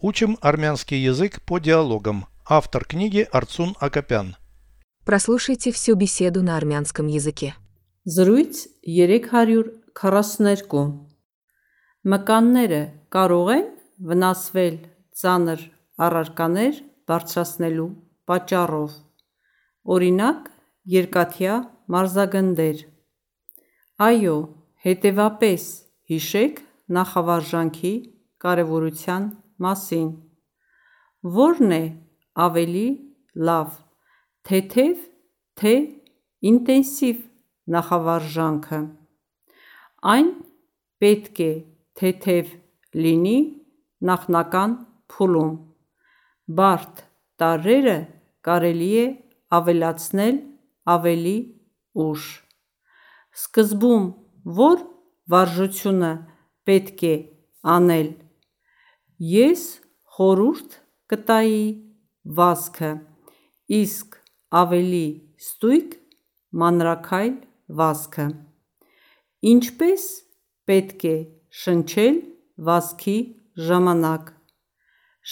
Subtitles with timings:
[0.00, 2.26] Учим армянский язык по диалогам.
[2.46, 4.36] Автор книги Арцун Акопян.
[5.04, 7.54] Прослушайте всю беседу на армянском языке.
[8.06, 11.08] Զրույց 342
[12.08, 12.82] Մկանները
[13.12, 13.64] կարող են
[14.08, 14.76] վնասվել
[15.20, 15.64] ծանր
[16.06, 16.78] առարկաներ
[17.10, 17.88] բարձրացնելու
[18.30, 18.94] պատճառով։
[19.94, 20.46] Օրինակ,
[20.94, 21.56] երկաթյա
[21.92, 22.78] մարզագնդեր։
[24.08, 24.36] Այո,
[24.86, 25.66] հետևապես
[26.12, 26.62] հիշեք
[26.96, 27.92] նախավարժանքի
[28.44, 29.28] կարևորության
[29.64, 30.08] մասին։
[31.38, 31.84] Որն է
[32.46, 32.88] ավելի
[33.48, 33.70] լավ,
[34.48, 35.00] թեթև
[35.58, 35.74] թե
[36.52, 37.22] ինտենսիվ
[37.74, 38.80] նախավարժանքը։
[40.14, 40.28] Այն
[41.02, 41.52] պետք է
[41.98, 42.52] թեթև
[43.04, 43.38] լինի
[44.10, 44.76] նախնական
[45.12, 45.54] փուլում։
[46.58, 47.02] Բարդ
[47.42, 47.96] տարրերը
[48.48, 49.06] կարելի է
[49.58, 50.38] ավելացնել
[50.94, 51.36] ավելի
[52.04, 52.28] ուշ։
[53.38, 54.06] Սկզբում
[54.58, 54.78] որ
[55.34, 56.12] վարժությունը
[56.68, 57.14] պետք է
[57.74, 58.08] անել։
[59.33, 59.63] Ես
[60.17, 60.77] խորհուրդ
[61.13, 61.65] կտայի
[62.39, 62.91] վազքը,
[63.79, 64.17] իսկ
[64.63, 65.07] ավելի
[65.43, 65.95] ստույգ
[66.63, 67.35] մանրաքայլ
[67.79, 68.27] վազքը։
[69.53, 70.05] Ինչպես
[70.69, 71.15] պետք է
[71.63, 72.19] շնչել
[72.69, 73.17] վազքի
[73.69, 74.31] ժամանակ։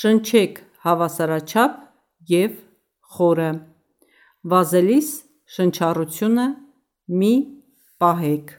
[0.00, 1.78] Շնչեք հավասարաչափ
[2.32, 2.56] և
[3.16, 3.50] խորը։
[4.50, 5.08] Վազելիս
[5.56, 6.46] շնչառությունը
[7.20, 7.32] մի
[8.00, 8.54] պահեք։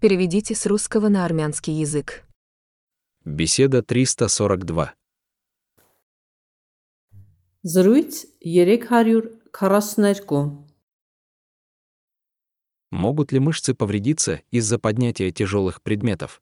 [0.00, 2.21] Переведите с русского на армянский язык.
[3.24, 4.94] Беседа 342.
[7.62, 10.64] Զրույց 342
[12.90, 16.40] Могут ли мышцы повредиться из-за поднятия тяжелых предметов?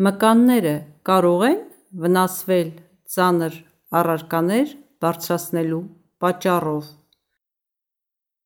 [0.00, 1.58] Մկանները կարող են
[2.00, 2.68] վնասվել
[3.14, 3.56] ծանր
[3.98, 4.70] առարկաներ
[5.04, 5.80] բարձրացնելու
[6.22, 6.84] պատճառով։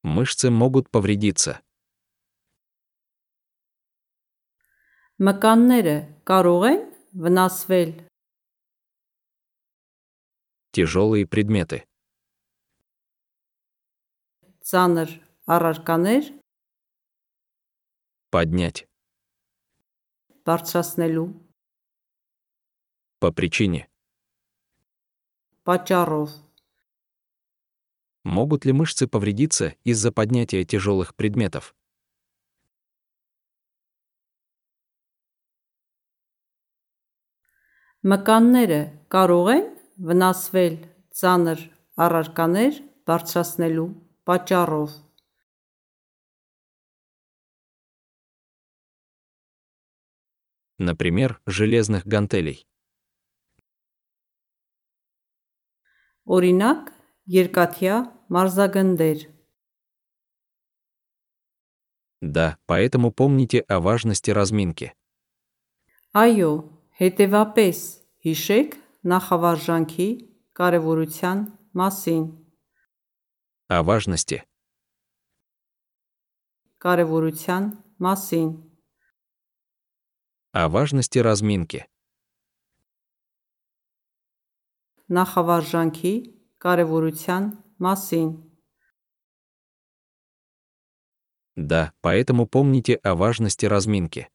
[0.02, 1.62] Мышцы могут повредиться.
[5.22, 8.07] Մկանները կարող են в Насвель.
[10.71, 11.85] Тяжелые предметы.
[14.61, 15.09] Цанер
[15.45, 16.23] Арарканер.
[18.29, 18.87] Поднять.
[20.45, 21.35] Парчаснелю.
[23.19, 23.89] По причине.
[25.63, 26.31] Почаров.
[28.23, 31.75] Могут ли мышцы повредиться из-за поднятия тяжелых предметов?
[38.06, 38.80] Մկանները
[39.12, 39.66] կարող են
[40.08, 40.76] վնասվել
[41.20, 41.62] ծանր
[42.06, 43.88] առարկաներ բարձրացնելու
[44.28, 44.94] պատճառով։
[50.78, 52.66] Например, железных гантелей.
[56.26, 56.92] Օրինակ,
[57.32, 57.96] երկաթյա
[58.28, 59.32] մարզագնդեր։
[62.20, 64.92] Да, поэтому помните о важности разминки.
[66.12, 66.69] Այո,
[67.00, 67.78] հետևապես
[68.26, 68.76] հիշեք
[69.12, 70.08] նախավարժանքի
[70.58, 71.38] կարևորության
[71.80, 72.22] մասին։
[73.68, 74.38] О важности.
[76.84, 77.62] Կարևորության
[78.06, 78.48] մասին։
[80.54, 81.80] О важности разминки.
[85.08, 86.14] Նախավարժանքի
[86.64, 87.42] կարևորության
[87.84, 88.28] մասին։
[91.56, 94.28] Да, поэтому помните о важности разминки.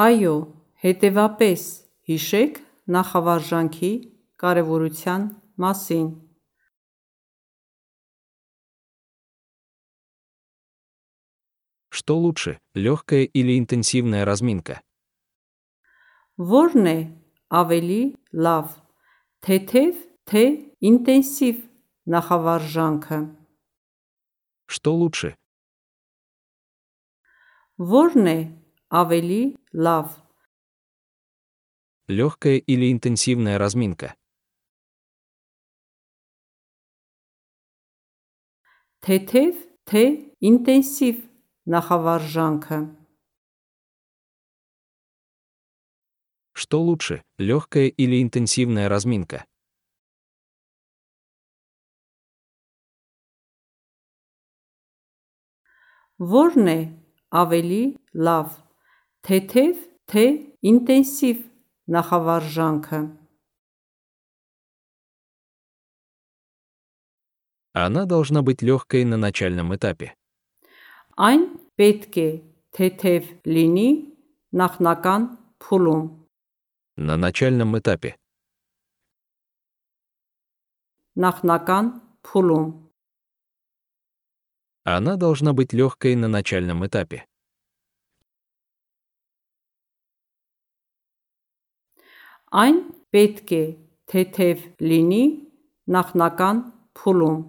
[0.00, 0.34] Այո,
[0.82, 1.62] հետևապես
[2.10, 2.60] հիշեք
[2.96, 3.90] նախավարժանքի
[4.42, 5.26] կարևորության
[5.64, 6.06] մասին։
[11.92, 14.80] Что лучше, легкая или интенсивная разминка?
[16.40, 16.98] Որն է
[17.52, 18.02] ավելի
[18.32, 18.72] լավ,
[19.44, 20.44] թեթև թե
[20.88, 21.60] ինտենսիվ
[22.16, 23.20] նախավարժանքը։
[24.72, 25.36] Что лучше,
[27.82, 28.38] Որն է
[28.90, 29.42] ավելի
[29.72, 30.06] լավ,
[32.08, 34.14] легкая или интенсивная разминка?
[39.02, 39.56] թեթև
[39.90, 40.02] թե
[40.46, 41.16] ինտենսիվ
[41.74, 42.76] նախավարժանքը։
[46.54, 49.42] Что лучше, легкая или интенсивная разминка?
[56.22, 56.78] Որն է
[57.34, 57.82] ավելի
[58.14, 58.54] լավ,
[59.26, 59.82] թեթև
[60.12, 60.24] թե
[60.72, 61.42] ինտենսիվ
[61.96, 63.00] նախավարժանքը։
[67.74, 70.12] Она должна быть легкой на начальном этапе.
[71.16, 71.42] Այն
[71.80, 72.28] պետք է
[72.76, 73.88] թեթև լինի
[74.60, 75.22] նախնական
[75.64, 76.04] փուլում։
[77.08, 78.16] На начальном этапе.
[81.16, 81.84] Նախնական
[82.28, 82.68] փուլում։
[84.84, 87.24] Она должна быть легкой на начальном этапе.
[92.52, 92.78] Այն
[93.14, 93.64] պետք է
[94.12, 95.24] թեթև լինի
[95.96, 96.62] նախնական
[96.98, 97.40] փուլում։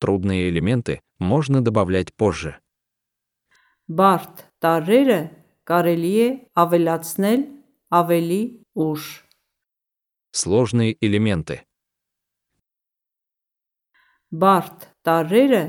[0.00, 2.56] Трудные элементы можно добавлять позже.
[3.90, 5.20] Բարդ տարրերը
[5.68, 6.28] կարելի է
[6.62, 7.42] ավելացնել
[7.90, 8.42] ավելի
[8.86, 9.04] ուշ։
[10.30, 11.66] Сложные элементы.
[14.30, 15.64] Բարդ տարրերը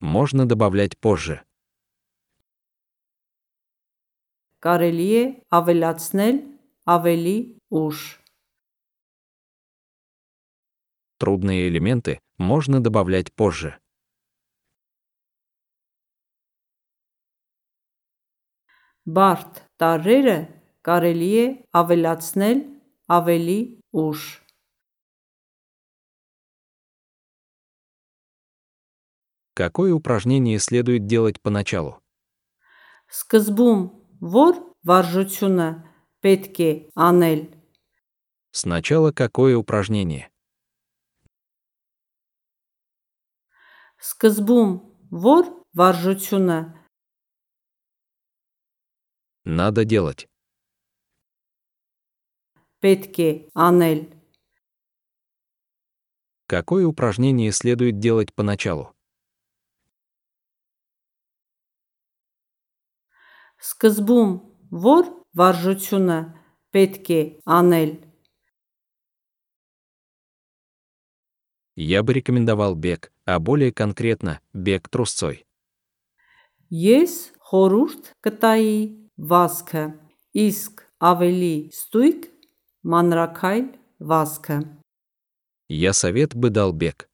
[0.00, 1.42] Можно добавлять позже.
[4.64, 5.24] կարելի է
[5.58, 6.36] ավելացնել
[6.86, 7.36] ավելի
[7.70, 7.98] ուշ։
[11.18, 13.78] Трудные элементы можно добавлять позже.
[19.06, 20.38] Բարդ տարրերը
[20.82, 21.46] կարելի է
[21.80, 22.58] ավելացնել
[23.06, 23.60] ավելի
[23.94, 24.42] ուշ։
[29.56, 32.02] Какое упражнение следует делать поначалу?
[33.08, 34.54] Սկզբում որ
[34.88, 35.68] վարժությունը
[36.22, 36.70] պետք է
[37.08, 37.40] անել։
[38.52, 40.30] Сначала какое упражнение?
[44.00, 44.70] Սկզբում
[45.10, 45.44] որ
[45.76, 46.58] վարժությունը
[49.46, 50.26] Надо делать.
[52.82, 53.30] պետք է
[53.66, 54.00] անել։
[56.46, 58.94] Какое упражнение следует делать поначалу?
[63.62, 64.32] Սկզբում
[64.86, 66.18] որ վարժությունը
[66.76, 67.22] պետք է
[67.58, 67.92] անել։
[71.76, 75.44] Я бы рекомендовал бег, а более конкретно бег трусцой.
[76.72, 78.78] Ես խորուրդ կտայի
[79.20, 79.82] վազքը,
[80.34, 82.24] իսկ ավելի ստույգ
[82.82, 83.68] մանրակայլ
[84.00, 84.56] վազքը։
[85.68, 87.06] Я совет бы дал бег.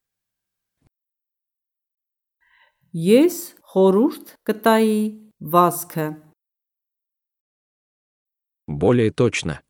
[2.95, 5.03] Ես խորուրդ կտայի
[5.43, 6.07] վազքը,
[8.77, 9.63] Более точно.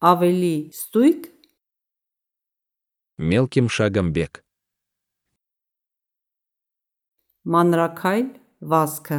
[0.00, 1.20] ավելի ստույգ
[3.20, 4.40] Мелким шагом бег.
[7.44, 8.28] մանրակայլ
[8.64, 9.18] վազքը։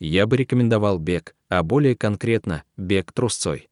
[0.00, 3.68] Я бы рекомендовал бег, а более конкретно бег трусцой.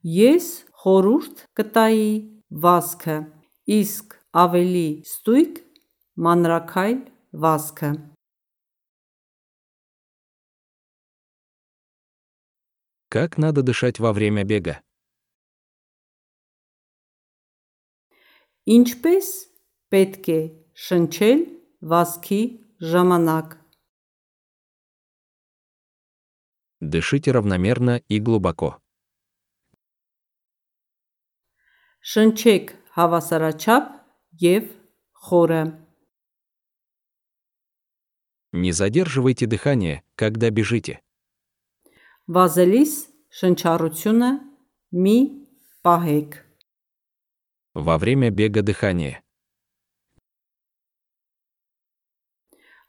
[0.00, 2.08] Ես խորուրդ կտայի
[2.64, 3.16] վազքը,
[3.68, 5.52] իսկ ավելի ստույգ
[6.18, 6.98] մանրակայլ
[7.44, 7.90] վազքը։
[13.14, 14.80] Как надо дышать во время бега?
[18.66, 19.26] Ինչպես
[19.92, 20.40] պետք է
[20.86, 21.40] շնչել
[21.92, 22.40] վազքի
[22.92, 23.58] ժամանակ։
[26.80, 28.80] Дышите равномерно и глубоко.
[32.04, 33.86] Շնչեք հավասարաչափ
[34.42, 34.66] եւ
[35.28, 35.62] խորը։
[38.52, 41.00] Не задерживайте дыхание, когда бежите.
[42.26, 42.92] Վազելիս
[43.38, 44.28] շնչառությունը
[45.04, 45.16] մի
[45.84, 46.30] պահեք։
[47.74, 49.20] Во время бега дыхание.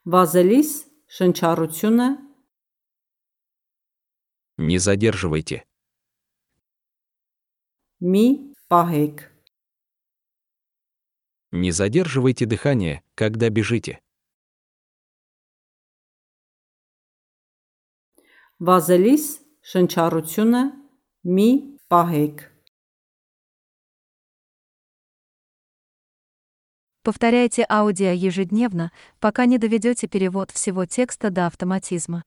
[0.06, 0.70] Վազելիս
[1.18, 2.08] շնչառությունը
[4.58, 5.66] Не задерживайте.
[8.00, 8.26] մի
[8.72, 9.18] պահեք։
[11.52, 14.00] Не задерживайте дыхание, когда бежите.
[18.60, 19.24] Վազելիս
[19.72, 20.66] շնչառությունը
[21.38, 21.50] մի
[21.92, 22.44] պահեք։
[27.06, 32.26] Повторяйте аудио ежедневно, пока не доведете перевод всего текста до автоматизма.